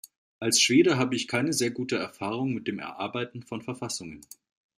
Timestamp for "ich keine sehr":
1.15-1.69